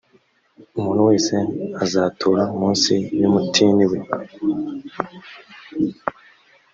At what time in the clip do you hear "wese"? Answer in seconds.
1.09-1.35